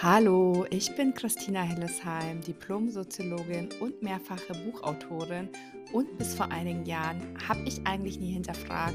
Hallo, 0.00 0.64
ich 0.70 0.94
bin 0.94 1.12
Christina 1.12 1.62
Hillesheim, 1.62 2.40
Diplom-Soziologin 2.42 3.68
und 3.80 4.00
mehrfache 4.00 4.52
Buchautorin. 4.64 5.48
Und 5.92 6.16
bis 6.18 6.36
vor 6.36 6.52
einigen 6.52 6.86
Jahren 6.86 7.20
habe 7.48 7.62
ich 7.66 7.84
eigentlich 7.84 8.20
nie 8.20 8.30
hinterfragt, 8.30 8.94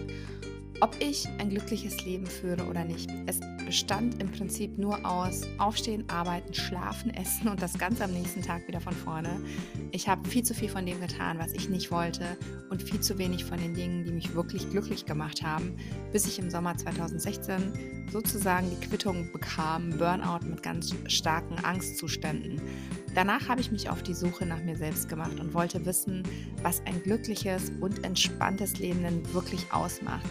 ob 0.82 0.96
ich 1.00 1.28
ein 1.40 1.50
glückliches 1.50 2.04
Leben 2.06 2.26
führe 2.26 2.66
oder 2.66 2.84
nicht. 2.84 3.10
Es 3.26 3.40
bestand 3.66 4.22
im 4.22 4.32
Prinzip 4.32 4.78
nur 4.78 5.06
aus 5.06 5.44
Aufstehen, 5.58 6.10
Arbeiten, 6.10 6.54
Schlafen, 6.54 7.14
Essen 7.14 7.48
und 7.48 7.62
das 7.62 7.78
Ganze 7.78 8.04
am 8.04 8.12
nächsten 8.12 8.42
Tag 8.42 8.68
wieder 8.68 8.82
von 8.82 8.94
vorne. 8.94 9.30
Ich 9.92 10.08
habe 10.08 10.28
viel 10.28 10.44
zu 10.44 10.54
viel 10.54 10.70
von 10.70 10.86
dem 10.86 11.00
getan, 11.00 11.40
was 11.40 11.54
ich 11.54 11.70
nicht 11.70 11.92
wollte 11.92 12.38
und 12.70 12.84
viel 12.84 13.00
zu 13.00 13.18
wenig 13.18 13.46
von 13.46 13.58
den 13.58 13.74
Dingen, 13.74 14.04
die 14.04 14.12
mich 14.12 14.36
wirklich 14.36 14.70
glücklich 14.70 15.06
gemacht 15.06 15.42
haben, 15.44 15.78
bis 16.12 16.28
ich 16.28 16.40
im 16.40 16.50
Sommer 16.50 16.78
2016 16.78 18.08
sozusagen 18.12 18.70
die 18.70 18.88
Quittung 18.88 19.32
bekam, 19.32 19.92
Burnout 19.98 20.46
mit 20.46 20.62
ganz 20.62 20.94
starken 21.08 21.64
Angstzuständen. 21.64 22.62
Danach 23.16 23.48
habe 23.48 23.62
ich 23.62 23.72
mich 23.72 23.90
auf 23.90 24.02
die 24.02 24.14
Suche 24.14 24.46
nach 24.46 24.64
mir 24.64 24.76
selbst 24.76 25.08
gemacht 25.08 25.40
und 25.40 25.54
wollte 25.54 25.86
wissen, 25.86 26.24
was 26.64 26.82
ein 26.86 27.02
glückliches 27.04 27.72
und 27.80 28.04
entspanntes 28.04 28.80
Leben 28.80 29.04
denn 29.04 29.34
wirklich 29.34 29.72
ausmacht. 29.72 30.26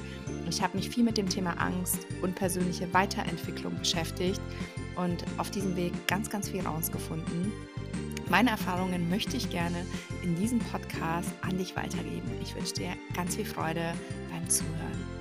Ich 0.48 0.60
habe 0.62 0.76
mich 0.76 0.90
viel 0.90 1.04
mit 1.04 1.16
dem 1.16 1.28
Thema 1.28 1.52
Angst 1.60 2.06
und 2.22 2.34
persönliche 2.34 2.92
Weiterentwicklung 2.92 3.76
beschäftigt 3.78 4.40
und 4.96 5.24
auf 5.38 5.50
diesem 5.50 5.76
Weg 5.76 5.92
ganz, 6.08 6.28
ganz 6.28 6.48
viel 6.48 6.60
rausgefunden. 6.60 7.52
Meine 8.28 8.50
Erfahrungen 8.50 9.08
möchte 9.08 9.36
ich 9.36 9.50
gerne 9.50 9.86
in 10.22 10.34
diesem 10.36 10.58
Podcast 10.58 11.30
an 11.42 11.58
dich 11.58 11.76
weitergeben. 11.76 12.30
Ich 12.42 12.54
wünsche 12.54 12.74
dir 12.74 12.94
ganz 13.14 13.36
viel 13.36 13.44
Freude 13.44 13.92
beim 14.30 14.48
Zuhören. 14.48 15.11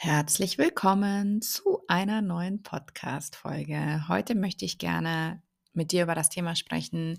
Herzlich 0.00 0.58
willkommen 0.58 1.42
zu 1.42 1.80
einer 1.88 2.22
neuen 2.22 2.62
Podcast-Folge. 2.62 4.06
Heute 4.06 4.36
möchte 4.36 4.64
ich 4.64 4.78
gerne 4.78 5.42
mit 5.72 5.90
dir 5.90 6.04
über 6.04 6.14
das 6.14 6.28
Thema 6.28 6.54
sprechen: 6.54 7.18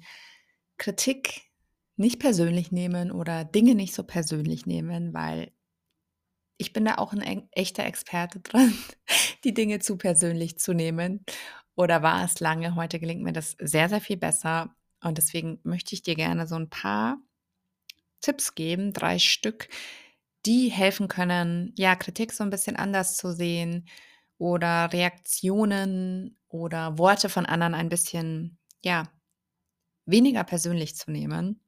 Kritik 0.77 1.41
nicht 1.97 2.21
persönlich 2.21 2.71
nehmen 2.71 3.11
oder 3.11 3.43
Dinge 3.43 3.75
nicht 3.75 3.93
so 3.93 4.03
persönlich 4.03 4.65
nehmen, 4.65 5.13
weil 5.13 5.51
ich 6.55 6.71
bin 6.71 6.85
da 6.85 6.95
auch 6.95 7.11
ein 7.11 7.49
echter 7.51 7.85
Experte 7.85 8.39
dran, 8.43 8.73
die 9.43 9.53
Dinge 9.53 9.79
zu 9.79 9.97
persönlich 9.97 10.57
zu 10.57 10.71
nehmen. 10.71 11.25
Oder 11.75 12.01
war 12.01 12.23
es 12.23 12.39
lange? 12.39 12.75
Heute 12.75 13.01
gelingt 13.01 13.23
mir 13.23 13.33
das 13.33 13.57
sehr, 13.59 13.89
sehr 13.89 13.99
viel 13.99 14.15
besser. 14.17 14.73
Und 15.03 15.17
deswegen 15.17 15.59
möchte 15.63 15.95
ich 15.95 16.01
dir 16.01 16.15
gerne 16.15 16.47
so 16.47 16.55
ein 16.55 16.69
paar 16.69 17.17
Tipps 18.21 18.55
geben, 18.55 18.93
drei 18.93 19.19
Stück, 19.19 19.67
die 20.45 20.69
helfen 20.69 21.07
können, 21.07 21.73
ja, 21.77 21.95
Kritik 21.95 22.31
so 22.31 22.43
ein 22.43 22.49
bisschen 22.49 22.75
anders 22.75 23.17
zu 23.17 23.33
sehen 23.33 23.87
oder 24.37 24.91
Reaktionen 24.93 26.37
oder 26.47 26.97
Worte 26.97 27.29
von 27.29 27.45
anderen 27.45 27.73
ein 27.73 27.89
bisschen, 27.89 28.57
ja, 28.83 29.11
weniger 30.05 30.43
persönlich 30.43 30.95
zu 30.95 31.11
nehmen. 31.11 31.61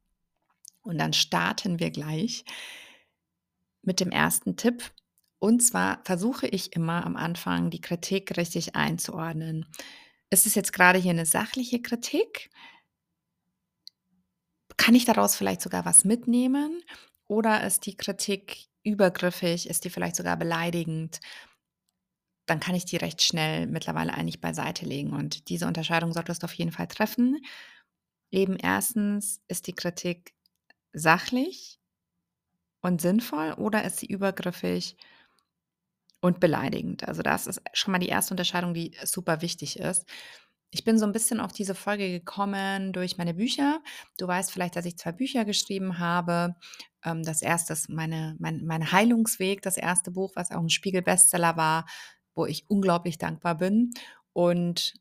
Und 0.81 0.97
dann 0.97 1.13
starten 1.13 1.79
wir 1.79 1.91
gleich 1.91 2.43
mit 3.83 3.99
dem 3.99 4.11
ersten 4.11 4.57
Tipp. 4.57 4.91
Und 5.39 5.61
zwar 5.61 6.01
versuche 6.05 6.47
ich 6.47 6.75
immer 6.75 7.05
am 7.05 7.15
Anfang 7.15 7.69
die 7.69 7.81
Kritik 7.81 8.37
richtig 8.37 8.75
einzuordnen. 8.75 9.65
Ist 10.29 10.45
es 10.45 10.55
jetzt 10.55 10.71
gerade 10.73 10.97
hier 10.97 11.11
eine 11.11 11.25
sachliche 11.25 11.81
Kritik? 11.81 12.49
Kann 14.77 14.95
ich 14.95 15.05
daraus 15.05 15.35
vielleicht 15.35 15.61
sogar 15.61 15.85
was 15.85 16.05
mitnehmen? 16.05 16.81
Oder 17.31 17.65
ist 17.65 17.85
die 17.85 17.95
Kritik 17.95 18.67
übergriffig? 18.83 19.69
Ist 19.69 19.85
die 19.85 19.89
vielleicht 19.89 20.17
sogar 20.17 20.35
beleidigend? 20.35 21.21
Dann 22.45 22.59
kann 22.59 22.75
ich 22.75 22.83
die 22.83 22.97
recht 22.97 23.21
schnell 23.21 23.67
mittlerweile 23.67 24.13
eigentlich 24.13 24.41
beiseite 24.41 24.85
legen. 24.85 25.13
Und 25.13 25.47
diese 25.47 25.65
Unterscheidung 25.65 26.11
solltest 26.11 26.43
du 26.43 26.45
auf 26.45 26.53
jeden 26.53 26.73
Fall 26.73 26.87
treffen. 26.87 27.41
Eben 28.31 28.57
erstens 28.57 29.39
ist 29.47 29.67
die 29.67 29.71
Kritik 29.71 30.33
sachlich 30.91 31.79
und 32.81 32.99
sinnvoll 32.99 33.53
oder 33.53 33.85
ist 33.85 33.99
sie 33.99 34.07
übergriffig 34.07 34.97
und 36.19 36.41
beleidigend? 36.41 37.07
Also 37.07 37.21
das 37.21 37.47
ist 37.47 37.61
schon 37.71 37.93
mal 37.93 37.99
die 37.99 38.09
erste 38.09 38.33
Unterscheidung, 38.33 38.73
die 38.73 38.91
super 39.05 39.41
wichtig 39.41 39.79
ist. 39.79 40.05
Ich 40.73 40.83
bin 40.83 40.97
so 40.97 41.05
ein 41.05 41.11
bisschen 41.13 41.39
auf 41.39 41.53
diese 41.53 41.75
Folge 41.75 42.09
gekommen 42.09 42.91
durch 42.91 43.17
meine 43.17 43.33
Bücher. 43.33 43.81
Du 44.17 44.27
weißt 44.27 44.51
vielleicht, 44.51 44.75
dass 44.75 44.85
ich 44.85 44.97
zwei 44.97 45.13
Bücher 45.13 45.45
geschrieben 45.45 45.97
habe. 45.97 46.55
Ähm, 47.03 47.23
das 47.23 47.41
erste 47.41 47.75
meine 47.89 48.35
mein 48.39 48.65
mein 48.65 48.91
Heilungsweg, 48.91 49.61
das 49.61 49.77
erste 49.77 50.11
Buch, 50.11 50.31
was 50.35 50.51
auch 50.51 50.59
ein 50.61 50.69
Spiegel-Bestseller 50.69 51.57
war, 51.57 51.85
wo 52.35 52.45
ich 52.45 52.69
unglaublich 52.69 53.17
dankbar 53.17 53.55
bin. 53.55 53.91
Und 54.33 54.93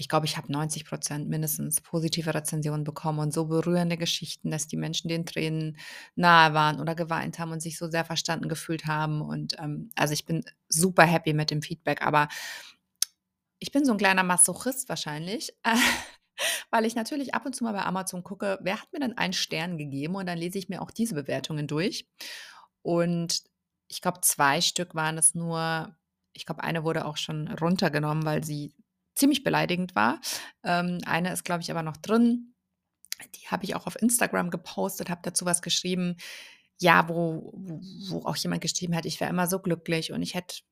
ich 0.00 0.08
glaube, 0.08 0.26
ich 0.26 0.36
habe 0.36 0.52
90 0.52 0.84
Prozent 0.84 1.28
mindestens 1.28 1.80
positive 1.80 2.32
Rezensionen 2.32 2.84
bekommen 2.84 3.18
und 3.18 3.34
so 3.34 3.46
berührende 3.46 3.96
Geschichten, 3.96 4.50
dass 4.50 4.68
die 4.68 4.76
Menschen 4.76 5.08
den 5.08 5.26
Tränen 5.26 5.76
nahe 6.14 6.54
waren 6.54 6.80
oder 6.80 6.94
geweint 6.94 7.40
haben 7.40 7.50
und 7.50 7.60
sich 7.60 7.76
so 7.76 7.90
sehr 7.90 8.04
verstanden 8.04 8.48
gefühlt 8.48 8.86
haben. 8.86 9.20
Und 9.20 9.58
ähm, 9.58 9.90
also 9.96 10.14
ich 10.14 10.24
bin 10.24 10.44
super 10.68 11.02
happy 11.02 11.32
mit 11.32 11.50
dem 11.50 11.62
Feedback, 11.62 12.02
aber 12.02 12.28
ich 13.58 13.72
bin 13.72 13.84
so 13.84 13.90
ein 13.92 13.98
kleiner 13.98 14.22
Masochist 14.22 14.88
wahrscheinlich. 14.88 15.52
weil 16.70 16.84
ich 16.84 16.94
natürlich 16.94 17.34
ab 17.34 17.46
und 17.46 17.54
zu 17.54 17.64
mal 17.64 17.72
bei 17.72 17.84
Amazon 17.84 18.22
gucke, 18.22 18.58
wer 18.62 18.80
hat 18.80 18.92
mir 18.92 19.00
denn 19.00 19.16
einen 19.16 19.32
Stern 19.32 19.78
gegeben 19.78 20.14
und 20.16 20.26
dann 20.26 20.38
lese 20.38 20.58
ich 20.58 20.68
mir 20.68 20.82
auch 20.82 20.90
diese 20.90 21.14
Bewertungen 21.14 21.66
durch. 21.66 22.08
Und 22.82 23.42
ich 23.88 24.00
glaube, 24.00 24.20
zwei 24.22 24.60
Stück 24.60 24.94
waren 24.94 25.18
es 25.18 25.34
nur. 25.34 25.96
Ich 26.32 26.46
glaube, 26.46 26.62
eine 26.62 26.84
wurde 26.84 27.04
auch 27.04 27.16
schon 27.16 27.48
runtergenommen, 27.48 28.24
weil 28.24 28.44
sie 28.44 28.74
ziemlich 29.14 29.42
beleidigend 29.42 29.94
war. 29.94 30.20
Ähm, 30.62 30.98
eine 31.04 31.32
ist, 31.32 31.44
glaube 31.44 31.62
ich, 31.62 31.70
aber 31.70 31.82
noch 31.82 31.96
drin. 31.96 32.54
Die 33.34 33.48
habe 33.48 33.64
ich 33.64 33.74
auch 33.74 33.86
auf 33.86 34.00
Instagram 34.00 34.50
gepostet, 34.50 35.10
habe 35.10 35.22
dazu 35.24 35.44
was 35.44 35.62
geschrieben. 35.62 36.16
Ja, 36.80 37.08
wo, 37.08 37.52
wo 38.08 38.24
auch 38.24 38.36
jemand 38.36 38.60
geschrieben 38.60 38.94
hat, 38.94 39.04
ich 39.04 39.18
wäre 39.18 39.30
immer 39.30 39.48
so 39.48 39.58
glücklich 39.58 40.12
und 40.12 40.22
ich 40.22 40.34
hätte 40.34 40.62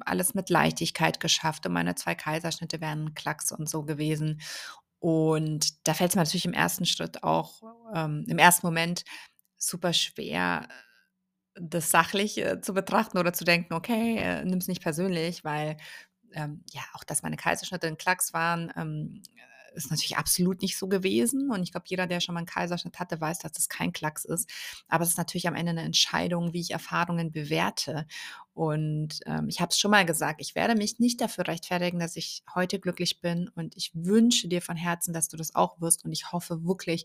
alles 0.00 0.32
mit 0.32 0.48
Leichtigkeit 0.48 1.20
geschafft 1.20 1.66
und 1.66 1.72
meine 1.72 1.94
zwei 1.94 2.14
Kaiserschnitte 2.14 2.80
wären 2.80 3.14
Klacks 3.14 3.52
und 3.52 3.68
so 3.68 3.82
gewesen. 3.82 4.40
Und 5.04 5.86
da 5.86 5.92
fällt 5.92 6.12
es 6.12 6.16
mir 6.16 6.22
natürlich 6.22 6.46
im 6.46 6.54
ersten 6.54 6.86
Schritt 6.86 7.22
auch, 7.24 7.62
ähm, 7.94 8.24
im 8.26 8.38
ersten 8.38 8.66
Moment 8.66 9.04
super 9.58 9.92
schwer, 9.92 10.66
das 11.56 11.90
sachlich 11.90 12.38
äh, 12.38 12.62
zu 12.62 12.72
betrachten 12.72 13.18
oder 13.18 13.34
zu 13.34 13.44
denken, 13.44 13.74
okay, 13.74 14.16
äh, 14.16 14.44
nimm 14.46 14.58
es 14.58 14.66
nicht 14.66 14.82
persönlich, 14.82 15.44
weil 15.44 15.76
ähm, 16.32 16.64
ja, 16.72 16.80
auch 16.94 17.04
dass 17.04 17.22
meine 17.22 17.36
Kaiserschnitte 17.36 17.86
ein 17.86 17.98
Klacks 17.98 18.32
waren, 18.32 18.72
ähm, 18.76 19.22
ist 19.74 19.90
natürlich 19.90 20.16
absolut 20.16 20.62
nicht 20.62 20.78
so 20.78 20.88
gewesen. 20.88 21.50
Und 21.50 21.62
ich 21.62 21.72
glaube, 21.72 21.86
jeder, 21.88 22.06
der 22.06 22.20
schon 22.20 22.34
mal 22.34 22.40
einen 22.40 22.46
Kaiserschnitt 22.46 22.98
hatte, 22.98 23.20
weiß, 23.20 23.38
dass 23.38 23.52
das 23.52 23.68
kein 23.68 23.92
Klacks 23.92 24.24
ist. 24.24 24.48
Aber 24.88 25.04
es 25.04 25.10
ist 25.10 25.18
natürlich 25.18 25.48
am 25.48 25.54
Ende 25.54 25.70
eine 25.70 25.82
Entscheidung, 25.82 26.52
wie 26.52 26.60
ich 26.60 26.70
Erfahrungen 26.70 27.32
bewerte. 27.32 28.06
Und 28.54 29.20
ähm, 29.26 29.48
ich 29.48 29.60
habe 29.60 29.70
es 29.70 29.78
schon 29.78 29.90
mal 29.90 30.06
gesagt, 30.06 30.40
ich 30.40 30.54
werde 30.54 30.74
mich 30.74 30.98
nicht 30.98 31.20
dafür 31.20 31.46
rechtfertigen, 31.46 31.98
dass 31.98 32.16
ich 32.16 32.42
heute 32.54 32.78
glücklich 32.78 33.20
bin. 33.20 33.48
Und 33.54 33.76
ich 33.76 33.90
wünsche 33.94 34.48
dir 34.48 34.62
von 34.62 34.76
Herzen, 34.76 35.12
dass 35.12 35.28
du 35.28 35.36
das 35.36 35.54
auch 35.54 35.80
wirst. 35.80 36.04
Und 36.04 36.12
ich 36.12 36.32
hoffe 36.32 36.64
wirklich, 36.64 37.04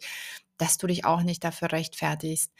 dass 0.58 0.78
du 0.78 0.88
dich 0.88 1.06
auch 1.06 1.24
nicht 1.24 1.44
dafür 1.44 1.72
rechtfertigst 1.72 2.52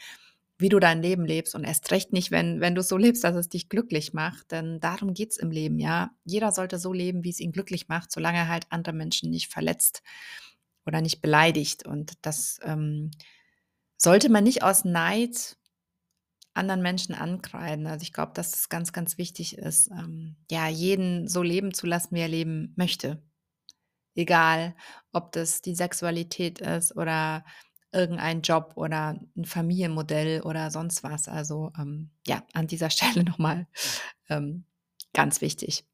wie 0.60 0.68
du 0.68 0.78
dein 0.78 1.02
Leben 1.02 1.24
lebst 1.24 1.54
und 1.54 1.64
erst 1.64 1.90
recht 1.90 2.12
nicht, 2.12 2.30
wenn, 2.30 2.60
wenn 2.60 2.74
du 2.74 2.82
so 2.82 2.96
lebst, 2.96 3.24
dass 3.24 3.36
es 3.36 3.48
dich 3.48 3.68
glücklich 3.68 4.12
macht. 4.12 4.50
Denn 4.50 4.80
darum 4.80 5.14
geht 5.14 5.32
es 5.32 5.36
im 5.36 5.50
Leben, 5.50 5.78
ja. 5.78 6.10
Jeder 6.24 6.52
sollte 6.52 6.78
so 6.78 6.92
leben, 6.92 7.24
wie 7.24 7.30
es 7.30 7.40
ihn 7.40 7.52
glücklich 7.52 7.88
macht, 7.88 8.12
solange 8.12 8.38
er 8.38 8.48
halt 8.48 8.66
andere 8.70 8.94
Menschen 8.94 9.30
nicht 9.30 9.48
verletzt 9.52 10.02
oder 10.86 11.00
nicht 11.00 11.20
beleidigt. 11.20 11.86
Und 11.86 12.14
das 12.22 12.58
ähm, 12.62 13.10
sollte 13.96 14.30
man 14.30 14.44
nicht 14.44 14.62
aus 14.62 14.84
Neid 14.84 15.56
anderen 16.54 16.82
Menschen 16.82 17.14
ankreiden. 17.14 17.86
Also 17.86 18.02
ich 18.02 18.12
glaube, 18.12 18.32
dass 18.34 18.54
es 18.54 18.68
ganz, 18.68 18.92
ganz 18.92 19.18
wichtig 19.18 19.56
ist, 19.58 19.90
ähm, 19.90 20.36
ja, 20.50 20.68
jeden 20.68 21.28
so 21.28 21.42
leben 21.42 21.72
zu 21.74 21.86
lassen, 21.86 22.14
wie 22.14 22.20
er 22.20 22.28
leben 22.28 22.74
möchte. 22.76 23.22
Egal, 24.16 24.74
ob 25.12 25.32
das 25.32 25.62
die 25.62 25.74
Sexualität 25.74 26.60
ist 26.60 26.96
oder 26.96 27.44
irgendein 27.92 28.42
Job 28.42 28.72
oder 28.76 29.20
ein 29.36 29.44
Familienmodell 29.44 30.42
oder 30.42 30.70
sonst 30.70 31.02
was. 31.02 31.28
Also 31.28 31.72
ähm, 31.78 32.10
ja, 32.26 32.42
an 32.52 32.66
dieser 32.66 32.90
Stelle 32.90 33.24
nochmal 33.24 33.66
ähm, 34.28 34.64
ganz 35.12 35.40
wichtig. 35.40 35.84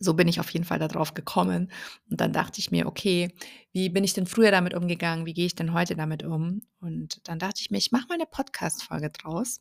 So 0.00 0.14
bin 0.14 0.28
ich 0.28 0.40
auf 0.40 0.50
jeden 0.50 0.64
Fall 0.64 0.78
darauf 0.78 1.14
gekommen. 1.14 1.70
Und 2.10 2.20
dann 2.20 2.32
dachte 2.32 2.58
ich 2.58 2.70
mir, 2.70 2.86
okay, 2.86 3.32
wie 3.72 3.88
bin 3.88 4.04
ich 4.04 4.12
denn 4.12 4.26
früher 4.26 4.50
damit 4.50 4.74
umgegangen? 4.74 5.24
Wie 5.24 5.34
gehe 5.34 5.46
ich 5.46 5.54
denn 5.54 5.72
heute 5.72 5.96
damit 5.96 6.24
um? 6.24 6.62
Und 6.80 7.26
dann 7.28 7.38
dachte 7.38 7.60
ich 7.60 7.70
mir, 7.70 7.78
ich 7.78 7.92
mache 7.92 8.06
mal 8.08 8.14
eine 8.14 8.26
Podcast-Folge 8.26 9.10
draus. 9.10 9.60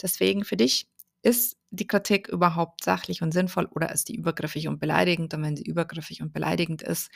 Deswegen 0.00 0.44
für 0.44 0.56
dich, 0.56 0.88
ist 1.26 1.56
die 1.70 1.88
Kritik 1.88 2.28
überhaupt 2.28 2.84
sachlich 2.84 3.20
und 3.20 3.32
sinnvoll 3.32 3.66
oder 3.66 3.90
ist 3.90 4.08
die 4.08 4.14
übergriffig 4.14 4.68
und 4.68 4.78
beleidigend? 4.78 5.34
Und 5.34 5.42
wenn 5.42 5.56
sie 5.56 5.64
übergriffig 5.64 6.22
und 6.22 6.32
beleidigend 6.32 6.82
ist, 6.82 7.10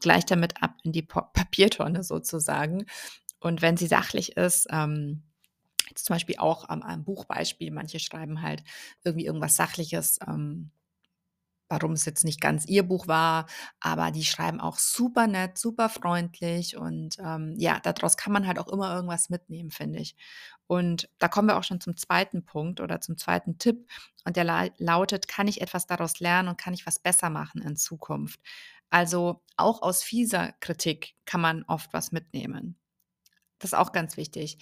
gleich 0.00 0.24
damit 0.26 0.62
ab 0.62 0.76
in 0.84 0.92
die 0.92 1.02
Papiertonne 1.02 2.02
sozusagen. 2.04 2.86
Und 3.40 3.62
wenn 3.62 3.76
sie 3.76 3.86
sachlich 3.88 4.36
ist, 4.36 4.68
ähm, 4.70 5.24
Jetzt 5.88 6.06
zum 6.06 6.14
Beispiel 6.14 6.36
auch 6.38 6.68
am 6.68 6.82
am 6.82 7.04
Buchbeispiel. 7.04 7.70
Manche 7.72 8.00
schreiben 8.00 8.42
halt 8.42 8.62
irgendwie 9.04 9.26
irgendwas 9.26 9.56
Sachliches, 9.56 10.18
ähm, 10.26 10.70
warum 11.68 11.92
es 11.92 12.04
jetzt 12.04 12.24
nicht 12.24 12.40
ganz 12.40 12.66
ihr 12.66 12.82
Buch 12.82 13.06
war, 13.06 13.46
aber 13.78 14.10
die 14.10 14.24
schreiben 14.24 14.60
auch 14.60 14.76
super 14.78 15.28
nett, 15.28 15.56
super 15.56 15.88
freundlich 15.88 16.76
und, 16.76 17.16
ähm, 17.20 17.54
ja, 17.58 17.78
daraus 17.80 18.16
kann 18.16 18.32
man 18.32 18.46
halt 18.48 18.58
auch 18.58 18.66
immer 18.68 18.92
irgendwas 18.92 19.30
mitnehmen, 19.30 19.70
finde 19.70 20.00
ich. 20.00 20.16
Und 20.66 21.08
da 21.18 21.28
kommen 21.28 21.46
wir 21.48 21.56
auch 21.56 21.62
schon 21.64 21.80
zum 21.80 21.96
zweiten 21.96 22.44
Punkt 22.44 22.80
oder 22.80 23.00
zum 23.00 23.16
zweiten 23.16 23.58
Tipp 23.58 23.88
und 24.24 24.36
der 24.36 24.44
lai 24.44 24.72
lautet: 24.78 25.28
„Kann 25.28 25.46
ich 25.48 25.60
etwas 25.60 25.86
daraus 25.86 26.18
lernen 26.20 26.48
und 26.48 26.58
kann 26.58 26.74
ich 26.74 26.86
was 26.86 26.98
besser 26.98 27.30
machen 27.30 27.62
in 27.62 27.76
Zukunft?“ 27.76 28.40
Also, 28.90 29.42
auch 29.56 29.82
aus 29.82 30.02
fieser 30.02 30.52
Kritik 30.60 31.14
kann 31.26 31.40
man 31.40 31.64
oft 31.64 31.92
was 31.92 32.12
mitnehmen. 32.12 32.78
Das 33.60 33.72
ist 33.72 33.78
auch 33.78 33.92
ganz 33.92 34.16
wichtig. 34.16 34.58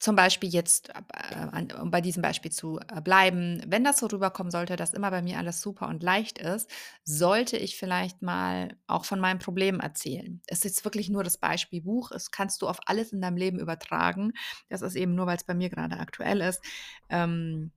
Zum 0.00 0.14
Beispiel 0.14 0.48
jetzt, 0.48 0.90
äh, 0.90 1.74
um 1.80 1.90
bei 1.90 2.00
diesem 2.00 2.22
Beispiel 2.22 2.52
zu, 2.52 2.78
äh, 2.88 3.00
bleiben, 3.00 3.60
wenn 3.66 3.82
das 3.82 3.98
so 3.98 4.06
rüberkommen 4.06 4.52
sollte, 4.52 4.76
dass 4.76 4.94
immer 4.94 5.10
bei 5.10 5.22
mir 5.22 5.38
alles 5.38 5.60
super 5.60 5.88
und 5.88 6.04
leicht 6.04 6.38
ist, 6.38 6.70
sollte 7.02 7.56
ich 7.56 7.76
vielleicht 7.76 8.22
mal 8.22 8.76
auch 8.86 9.04
von 9.04 9.18
meinem 9.18 9.40
Problem 9.40 9.80
erzählen. 9.80 10.40
Es 10.46 10.64
ist 10.64 10.84
wirklich 10.84 11.08
nur 11.10 11.24
das 11.24 11.36
Beispiel 11.38 11.82
Buch. 11.82 12.10
Das 12.10 12.30
kannst 12.30 12.62
du 12.62 12.68
auf 12.68 12.78
alles 12.86 13.12
in 13.12 13.20
deinem 13.20 13.36
Leben 13.36 13.58
übertragen. 13.58 14.32
Das 14.68 14.82
ist 14.82 14.94
eben 14.94 15.16
nur, 15.16 15.26
weil 15.26 15.36
es 15.36 15.44
bei 15.44 15.54
mir 15.54 15.68
gerade 15.68 15.98
aktuell 15.98 16.42
ist. 16.42 16.62
Ähm 17.08 17.72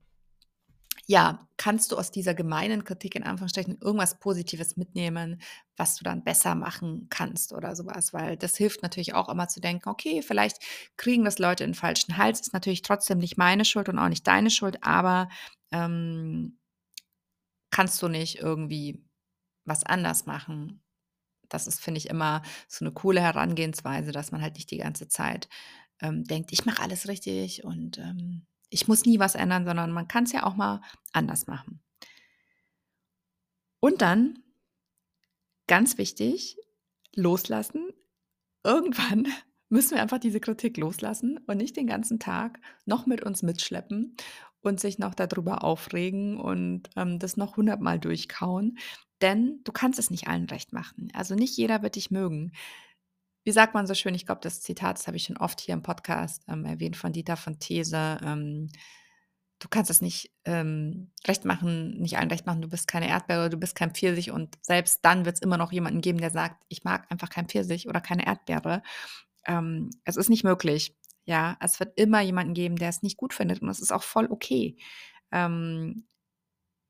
ja, 1.06 1.48
kannst 1.56 1.92
du 1.92 1.96
aus 1.98 2.10
dieser 2.10 2.34
gemeinen 2.34 2.84
Kritik 2.84 3.14
in 3.16 3.24
Anführungsstrichen 3.24 3.78
irgendwas 3.80 4.18
Positives 4.20 4.76
mitnehmen, 4.76 5.40
was 5.76 5.96
du 5.96 6.04
dann 6.04 6.24
besser 6.24 6.54
machen 6.54 7.08
kannst 7.10 7.52
oder 7.52 7.76
sowas? 7.76 8.12
Weil 8.12 8.36
das 8.36 8.56
hilft 8.56 8.82
natürlich 8.82 9.14
auch 9.14 9.28
immer 9.28 9.48
zu 9.48 9.60
denken: 9.60 9.88
„Okay, 9.88 10.22
vielleicht 10.22 10.58
kriegen 10.96 11.24
das 11.24 11.38
Leute 11.38 11.64
in 11.64 11.70
'n 11.72 11.74
falschen 11.74 12.16
Hals. 12.18 12.40
Ist 12.40 12.52
natürlich 12.54 12.82
trotzdem 12.82 13.18
nicht 13.18 13.36
meine 13.38 13.64
Schuld 13.64 13.88
und 13.88 13.98
auch 13.98 14.08
nicht 14.08 14.26
deine 14.26 14.50
Schuld, 14.50 14.78
aber, 14.84 15.28
ähm, 15.72 16.58
kannst 17.70 18.02
du 18.02 18.08
nicht 18.08 18.36
irgendwie 18.40 19.04
was 19.66 19.84
anders 19.84 20.26
machen?“ 20.26 20.82
Das 21.50 21.66
ist, 21.68 21.80
finde 21.82 21.98
ich, 21.98 22.08
immer 22.10 22.42
so 22.68 22.84
'ne 22.86 22.92
coole 22.92 23.20
Herangehensweise, 23.22 24.12
dass 24.12 24.32
man 24.32 24.42
halt 24.42 24.56
nicht 24.56 24.70
die 24.72 24.78
ganze 24.78 25.08
Zeit, 25.08 25.48
ähm, 26.02 26.24
denkt: 26.24 26.52
„Ich 26.52 26.66
mache 26.66 26.82
alles 26.82 27.08
richtig 27.08 27.64
und, 27.64 27.98
ähm, 27.98 28.46
ich 28.72 28.88
muss 28.88 29.04
nie 29.04 29.18
was 29.18 29.34
ändern“, 29.34 29.64
sondern 29.64 29.92
man 29.92 30.08
kann's 30.08 30.32
ja 30.32 30.44
auch 30.44 30.56
mal 30.56 30.80
anders 31.12 31.46
machen. 31.46 31.80
Und 33.80 34.00
dann 34.00 34.38
ganz 35.66 35.98
wichtig, 35.98 36.56
loslassen. 37.14 37.90
Irgendwann 38.64 39.26
müssen 39.68 39.94
wir 39.94 40.02
einfach 40.02 40.18
diese 40.18 40.40
Kritik 40.40 40.76
loslassen 40.76 41.38
und 41.46 41.56
nicht 41.56 41.76
den 41.76 41.86
ganzen 41.86 42.18
Tag 42.18 42.60
noch 42.84 43.06
mit 43.06 43.22
uns 43.22 43.42
mitschleppen 43.42 44.16
und 44.60 44.80
sich 44.80 44.98
noch 44.98 45.14
da 45.14 45.26
drüber 45.26 45.64
aufregen 45.64 46.38
und, 46.38 46.88
ähm, 46.96 47.18
das 47.18 47.36
noch 47.36 47.56
hundertmal 47.56 47.98
durchkauen, 47.98 48.78
denn 49.20 49.60
du 49.64 49.72
kannst 49.72 49.98
es 49.98 50.10
nicht 50.10 50.28
allen 50.28 50.46
recht 50.46 50.72
machen. 50.72 51.08
Also, 51.14 51.34
nicht 51.34 51.56
jeder 51.56 51.82
wird 51.82 51.96
dich 51.96 52.10
mögen. 52.10 52.52
Wie 53.46 53.52
sagt 53.52 53.74
man 53.74 53.86
so 53.86 53.94
schön, 53.94 54.14
ich 54.14 54.24
glaube, 54.26 54.40
das 54.42 54.60
Zitat, 54.60 54.98
das 54.98 55.06
habe 55.08 55.16
ich 55.16 55.24
schon 55.24 55.36
oft 55.36 55.60
hier 55.60 55.74
im 55.74 55.82
Podcast, 55.82 56.42
ähm, 56.48 56.64
erwähnt 56.64 56.96
von 56.96 57.12
Dieter 57.12 57.36
von 57.36 57.58
These, 57.58 58.18
ähm: 58.24 58.68
„Du 59.60 59.68
kannst 59.68 59.90
es 59.90 60.02
nicht, 60.02 60.32
ähm, 60.44 61.12
recht 61.26 61.44
machen 61.44 62.00
nicht 62.00 62.18
allen 62.18 62.30
recht 62.30 62.46
machen. 62.46 62.62
Du 62.62 62.68
bist 62.68 62.88
keine 62.88 63.08
Erdbeere, 63.08 63.50
du 63.50 63.56
bist 63.58 63.76
kein 63.76 63.92
Pfirsich 63.94 64.30
und 64.32 64.58
selbst 64.62 65.00
dann 65.04 65.24
wird's 65.26 65.40
immer 65.40 65.58
noch 65.58 65.72
jemanden 65.72 66.00
geben, 66.02 66.18
der 66.20 66.30
sagt: 66.30 66.62
‚Ich 66.68 66.84
mag 66.84 67.10
einfach 67.10 67.30
keinen 67.30 67.48
Pfirsich 67.48 67.88
oder 67.88 68.00
keine 68.00 68.26
Erdbeere.‘“ 68.26 68.82
Ähm, 69.46 69.90
es 70.04 70.16
ist 70.16 70.30
nicht 70.30 70.44
möglich, 70.44 70.96
ja? 71.26 71.56
Es 71.60 71.80
wird 71.80 71.98
immer 71.98 72.20
jemanden 72.22 72.54
geben, 72.54 72.76
der 72.76 72.90
es 72.90 73.02
nicht 73.02 73.16
gut 73.18 73.34
findet 73.34 73.62
und 73.62 73.68
das 73.68 73.80
ist 73.80 73.92
auch 73.92 74.02
voll 74.04 74.28
okay. 74.30 74.76
Ähm, 75.32 76.06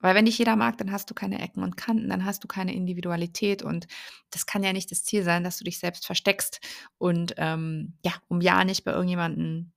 weil 0.02 0.14
wenn 0.14 0.26
dich 0.26 0.38
jeder 0.38 0.56
mag, 0.56 0.76
dann 0.78 0.92
hast 0.92 1.08
du 1.10 1.14
keine 1.14 1.40
Ecken 1.40 1.62
und 1.62 1.76
Kanten, 1.78 2.10
dann 2.10 2.24
hast 2.26 2.44
du 2.44 2.48
keine 2.48 2.74
Individualität 2.74 3.62
und 3.62 3.86
das 4.30 4.46
kann 4.46 4.62
ja 4.62 4.72
nicht 4.74 4.90
das 4.90 5.04
Ziel 5.04 5.22
sein, 5.24 5.44
dass 5.44 5.58
du 5.58 5.64
dich 5.64 5.78
selbst 5.78 6.06
versteckst 6.06 6.60
und, 6.98 7.34
ähm, 7.38 7.94
ja, 8.04 8.12
um 8.28 8.40
ja 8.42 8.64
nicht 8.64 8.84
bei 8.84 8.92
irgendjemanden 8.92 9.72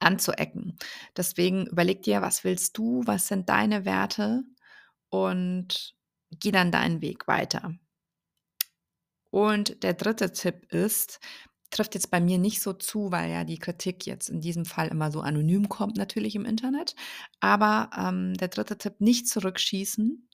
anzuecken. 0.00 0.78
Deswegen 1.16 1.66
überleg 1.66 2.02
dir, 2.02 2.22
was 2.22 2.44
willst 2.44 2.76
du? 2.78 3.02
Was 3.06 3.28
sind 3.28 3.48
deine 3.48 3.84
Werte? 3.84 4.42
Und 5.10 5.94
geh 6.30 6.50
dann 6.50 6.72
deinen 6.72 7.00
Weg 7.02 7.28
weiter. 7.28 7.74
Und 9.30 9.82
der 9.82 9.94
3. 9.94 10.28
Tipp 10.28 10.70
ist 10.72 11.18
trifft 11.72 11.94
jetzt 11.96 12.10
bei 12.12 12.20
mir 12.20 12.38
nicht 12.38 12.62
so 12.62 12.72
zu, 12.74 13.12
weil 13.12 13.30
ja 13.32 13.44
die 13.44 13.58
Kritik 13.58 14.06
jetzt 14.06 14.30
in 14.30 14.40
diesem 14.42 14.64
Fall 14.66 14.88
immer 14.88 15.12
so 15.12 15.20
anonym 15.22 15.68
kommt 15.70 15.96
natürlich 15.96 16.36
im 16.36 16.44
Internet. 16.46 16.96
Aber, 17.40 17.90
ähm, 17.98 18.34
der 18.34 18.48
3. 18.48 18.78
Tipp, 18.78 19.00
nicht 19.00 19.28
zurückschießen, 19.28 20.28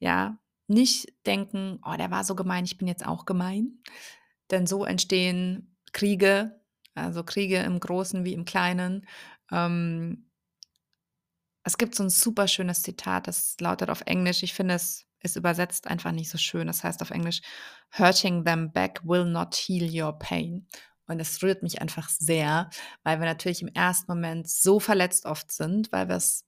ja? 0.00 0.38
Nicht 0.68 1.12
denken: 1.26 1.80
„Oh, 1.86 1.96
der 1.98 2.10
war 2.12 2.24
so 2.24 2.34
gemein, 2.36 2.64
ich 2.66 2.78
bin 2.78 2.88
jetzt 2.88 3.06
auch 3.06 3.26
gemein.“ 3.26 3.80
Denn 4.52 4.66
so 4.68 4.84
entstehen 4.86 5.76
Kriege, 5.92 6.60
also 6.94 7.24
Kriege 7.24 7.58
im 7.58 7.80
Großen 7.80 8.24
wie 8.24 8.34
im 8.34 8.44
Kleinen. 8.46 9.06
Ähm 9.52 10.26
es 11.66 11.78
gibt 11.78 11.94
so 11.94 12.02
'n 12.04 12.10
super 12.10 12.46
schönes 12.46 12.82
Zitat, 12.82 13.26
das 13.26 13.56
lautet 13.58 13.88
auf 13.90 14.02
Englisch 14.06 14.42
ich 14.42 14.52
finde, 14.54 14.74
es 14.74 15.06
ist 15.24 15.36
übersetzt 15.36 15.88
einfach 15.88 16.12
nicht 16.12 16.30
so 16.30 16.38
schön. 16.38 16.68
Das 16.68 16.84
heißt 16.84 17.02
auf 17.02 17.10
Englisch: 17.10 17.40
„Hurting 17.98 18.44
them 18.44 18.72
back 18.72 19.00
will 19.04 19.24
not 19.26 19.54
heal 19.56 19.88
your 20.04 20.18
pain.“ 20.18 20.68
Und 21.06 21.18
das 21.18 21.42
rührt 21.42 21.62
mich 21.62 21.82
einfach 21.82 22.08
sehr, 22.08 22.70
weil 23.02 23.20
wir 23.20 23.26
natürlich 23.26 23.62
im 23.62 23.68
ersten 23.68 24.10
Moment 24.12 24.48
so 24.48 24.80
verletzt 24.80 25.26
oft 25.26 25.52
sind, 25.52 25.92
weil 25.92 26.08
wir's 26.08 26.44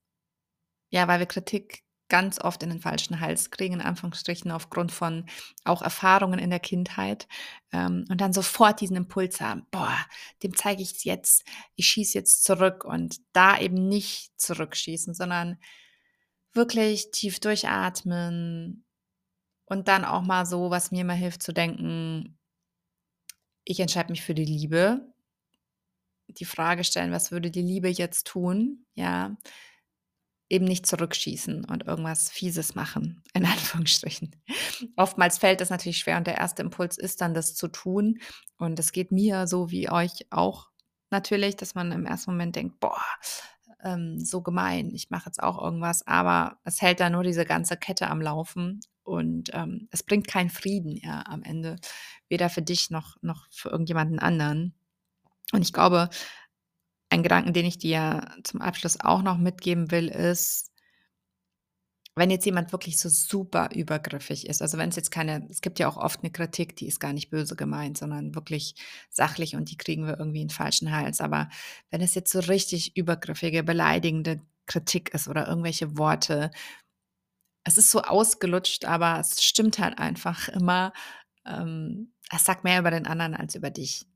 ja, 0.91 1.09
weil 1.09 1.19
wir 1.19 1.27
Kritik 1.27 1.83
ganz 2.09 2.41
oft 2.41 2.63
in 2.63 2.71
den 2.71 2.81
falschen 2.81 3.19
Hals 3.21 3.51
kriegen, 3.51 3.75
in 3.75 3.81
Anführungsstrichen, 3.81 4.53
aufgrund 4.53 4.93
von 4.93 5.27
auch 5.65 5.83
Erfahrungen 5.83 6.39
in 6.39 6.51
der 6.51 6.61
Kindheit, 6.61 7.27
ähm, 7.73 8.05
und 8.09 8.21
dann 8.21 8.33
sofort 8.33 8.81
diesen 8.81 8.97
Impuls 8.97 9.41
haben: 9.41 9.67
„Boah, 9.73 9.97
dem 10.43 10.55
zeige 10.57 10.83
ich's 10.83 11.03
jetzt. 11.05 11.45
Ich 11.75 11.89
schieße 11.89 12.17
jetzt 12.19 12.45
zurück.“ 12.45 12.85
Und 12.85 13.17
da 13.33 13.59
eben 13.59 13.89
nicht 13.89 14.31
zurückschießen, 14.41 15.15
sondern 15.15 15.59
wirklich 16.57 17.11
tief 17.13 17.41
durchatmen 17.41 18.85
und 19.67 19.89
dann 19.89 20.05
auch 20.05 20.23
mal 20.23 20.47
so, 20.47 20.71
was 20.71 20.91
mir 20.93 21.03
immer 21.03 21.15
hilft, 21.15 21.43
zu 21.43 21.53
denken 21.53 22.39
ich 23.65 23.81
entscheide 23.81 24.13
mich 24.13 24.23
für 24.23 24.35
die 24.35 24.45
Liebe. 24.45 25.13
Die 26.29 26.45
Frage 26.45 26.85
stellen: 26.85 27.13
„Was 27.13 27.31
würde 27.33 27.51
die 27.51 27.63
Liebe 27.63 27.89
jetzt 27.89 28.27
tun?“ 28.29 28.87
Ja? 28.95 29.37
Eben 30.49 30.65
nicht 30.65 30.87
zurückschießen 30.87 31.65
und 31.65 31.87
irgendwas 31.89 32.31
Fieses 32.31 32.77
machen, 32.77 33.23
in 33.35 33.45
Anführungsstrichen. 33.45 34.31
Oftmals 34.97 35.39
fällt 35.39 35.61
das 35.61 35.71
natürlich 35.71 35.99
schwer 35.99 36.19
und 36.19 36.27
der 36.29 36.39
erste 36.39 36.63
Impuls 36.63 36.99
ist 36.99 37.21
dann, 37.21 37.35
das 37.35 37.57
zu 37.57 37.67
tun. 37.67 38.21
Und 38.57 38.79
es 38.79 38.93
geht 38.93 39.11
mir 39.11 39.49
so 39.49 39.71
wie 39.73 39.91
euch 39.91 40.27
auch 40.31 40.69
natürlich, 41.11 41.57
dass 41.57 41.75
man 41.75 41.91
im 41.91 42.07
ersten 42.07 42.31
Moment 42.31 42.55
denkt: 42.55 42.79
„Boah, 42.79 43.03
ähm, 43.87 44.21
so 44.21 44.43
gemein, 44.43 44.93
ich 44.95 45.11
mache 45.11 45.27
jetzt 45.29 45.43
auch 45.43 45.63
irgendwas.“ 45.63 46.07
Aber 46.09 46.59
es 46.65 46.83
hält 46.83 47.01
dann 47.01 47.13
nur 47.13 47.25
diese 47.25 47.47
ganze 47.47 47.77
Kette 47.79 48.09
am 48.11 48.21
Laufen 48.23 48.81
und, 49.05 49.51
ähm, 49.55 49.89
es 49.93 50.03
bringt 50.05 50.29
keinen 50.29 50.51
Frieden, 50.51 50.97
ja, 50.97 51.25
am 51.27 51.43
Ende, 51.45 51.77
weder 52.29 52.51
für 52.51 52.63
dich 52.63 52.91
noch 52.91 53.17
noch 53.23 53.47
für 53.53 53.71
irgendjemanden 53.71 54.19
anderen. 54.21 54.75
Und 55.53 55.63
ich 55.63 55.73
glaube, 55.75 56.11
ein 57.11 57.23
Gedanken, 57.23 57.53
den 57.53 57.67
ich 57.67 57.79
dir 57.79 58.23
zum 58.45 58.61
Abschluss 58.61 59.01
auch 59.01 59.23
noch 59.23 59.39
mitgeben 59.39 59.91
will, 59.91 60.09
ist 60.09 60.73
wenn 62.17 62.31
jetzt 62.31 62.47
jemand 62.47 62.73
wirklich 62.73 62.99
so 62.99 63.09
super 63.11 63.69
übergriffig 63.75 64.47
ist, 64.49 64.63
also 64.63 64.79
wenn's 64.79 64.97
jetzt 64.97 65.11
keine 65.11 65.47
es 65.51 65.61
gibt 65.61 65.79
ja 65.79 65.89
auch 65.89 65.97
oft 65.99 66.23
'ne 66.23 66.31
Kritik, 66.31 66.77
die 66.77 66.89
ist 66.89 67.01
gar 67.01 67.13
nicht 67.13 67.31
böse 67.31 67.57
gemeint, 67.57 67.99
sondern 67.99 68.35
wirklich 68.35 68.75
sachlich 69.11 69.57
und 69.57 69.71
die 69.71 69.77
kriegen 69.79 70.07
wir 70.07 70.19
irgendwie 70.19 70.41
in 70.43 70.49
'n 70.49 70.51
falschen 70.51 70.93
Hals. 70.93 71.21
Aber 71.21 71.49
wenn 71.91 72.01
es 72.03 72.15
jetzt 72.15 72.33
so 72.33 72.41
richtig 72.41 72.97
übergriffige, 72.97 73.63
beleidigende 73.65 74.41
Kritik 74.67 75.15
ist 75.15 75.29
oder 75.29 75.47
irgendwelche 75.49 75.99
Worte 75.99 76.51
es 77.67 77.77
ist 77.79 77.91
so 77.91 78.01
ausgelutscht, 78.03 78.85
aber 78.85 79.19
es 79.21 79.43
stimmt 79.43 79.81
halt 79.81 79.99
einfach 79.99 80.47
immer. 80.49 80.93
Ähm, 81.45 82.13
es 82.33 82.45
sagt 82.45 82.63
mehr 82.63 82.79
über 82.79 82.93
den 82.93 83.07
anderen 83.09 83.35
als 83.35 83.57
über 83.57 83.71
dich. 83.71 84.07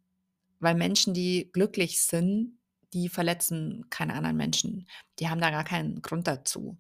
Weil 0.61 0.77
Menschen, 0.77 1.15
die 1.15 1.51
glücklich 1.53 2.03
sind, 2.03 2.60
die 2.95 3.09
verletzen 3.09 3.87
keine 3.91 4.15
anderen 4.15 4.37
Menschen. 4.37 4.87
Die 5.19 5.29
haben 5.29 5.41
da 5.41 5.51
gar 5.51 5.65
keinen 5.65 6.03
Grund 6.03 6.27
dazu. 6.29 6.77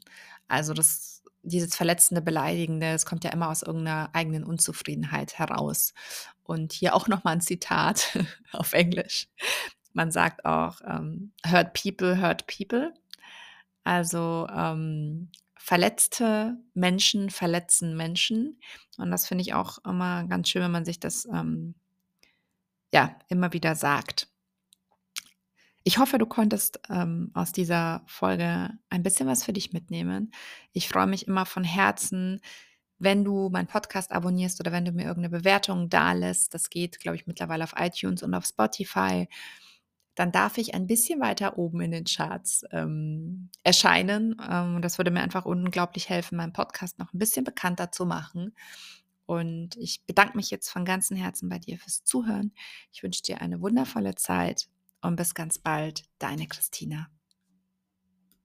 Also, 0.49 0.75
das 0.75 1.23
dieses 1.43 1.75
verletzende, 1.76 2.21
beleidigende, 2.23 2.88
es 2.88 3.07
kommt 3.07 3.25
ja 3.25 3.31
immer 3.31 3.49
aus 3.50 3.62
irgend 3.62 3.85
'ner 3.85 4.11
eigenen 4.12 4.45
Unzufriedenheit 4.45 5.38
heraus. 5.38 5.95
Und 6.45 6.73
hier 6.73 6.95
auch 6.95 7.09
noch 7.09 7.25
mal 7.25 7.33
'n 7.35 7.40
Zitat 7.40 8.09
auf 8.52 8.73
Englisch. 8.75 9.29
Man 9.95 10.11
sagt 10.12 10.45
auch, 10.47 10.81
ähm: 10.87 11.33
„Hurt 11.47 11.75
people 11.75 12.21
hurt 12.23 12.47
people.“ 12.47 12.93
Also, 13.85 14.47
ähm, 14.55 15.31
verletzte 15.57 16.59
Menschen 16.75 17.31
verletzen 17.31 17.97
Menschen. 17.97 18.61
Und 18.99 19.11
das 19.12 19.26
finde 19.29 19.43
ich 19.43 19.55
auch 19.55 19.79
immer 19.85 20.25
ganz 20.29 20.49
schön, 20.50 20.62
wenn 20.62 20.71
man 20.73 20.85
sich 20.87 21.00
das, 21.00 21.26
ähm 21.26 21.75
ja, 22.93 23.17
immer 23.29 23.52
wieder 23.52 23.75
sagt. 23.76 24.29
Ich 25.90 25.99
hoffe, 25.99 26.18
du 26.18 26.26
konntest, 26.26 26.78
ähm, 26.88 27.32
aus 27.35 27.50
dieser 27.50 28.04
Folge 28.06 28.70
ein 28.90 29.02
bisschen 29.02 29.26
was 29.26 29.42
für 29.42 29.52
dich 29.52 29.73
mitnehmen. 29.73 30.32
Ich 30.73 30.88
freue 30.88 31.09
mich 31.09 31.26
immer 31.26 31.47
von 31.47 31.64
Herzen, 31.64 32.40
wenn 33.00 33.25
du 33.25 33.49
meinen 33.49 33.66
Podcast 33.66 34.12
abonnierst 34.12 34.61
oder 34.61 34.70
wenn 34.70 34.85
du 34.85 34.92
mir 34.92 35.06
irgendeine 35.06 35.37
Bewertung 35.37 35.88
dalässt. 35.88 36.54
Das 36.54 36.70
geht, 36.70 37.00
glaube 37.00 37.16
ich, 37.16 37.26
mittlerweile 37.26 37.64
auf 37.64 37.75
iTunes 37.76 38.23
und 38.23 38.35
auf 38.35 38.47
Spotify. 38.47 39.28
Dann 40.14 40.30
darf 40.30 40.59
ich 40.59 40.75
ein 40.75 40.87
bisschen 40.87 41.20
weiter 41.20 41.59
oben 41.59 41.80
in 41.80 41.90
den 41.90 42.04
Charts, 42.04 42.64
ähm, 42.70 43.50
erscheinen. 43.64 44.37
Ähm, 44.49 44.82
das 44.82 44.97
würde 44.97 45.11
mir 45.11 45.23
einfach 45.23 45.44
unglaublich 45.44 46.09
helfen, 46.09 46.37
meinen 46.37 46.52
Podcast 46.52 47.00
noch 47.00 47.12
ein 47.12 47.18
bisschen 47.18 47.42
bekannter 47.42 47.90
zu 47.90 48.06
machen. 48.06 48.54
Und 49.26 49.75
ich 49.76 50.04
bedanke 50.06 50.37
mich 50.37 50.50
jetzt 50.50 50.68
von 50.68 50.85
ganzem 50.85 51.16
Herzen 51.16 51.49
bei 51.49 51.59
dir 51.59 51.78
fürs 51.78 52.04
Zuhören. 52.04 52.52
Ich 52.92 53.02
wünsche 53.02 53.23
dir 53.23 53.40
eine 53.40 53.61
wundervolle 53.61 54.14
Zeit 54.14 54.68
und 55.02 55.16
bis 55.16 55.35
ganz 55.35 55.59
bald, 55.59 56.04
deine 56.19 56.47
Christina. 56.47 57.09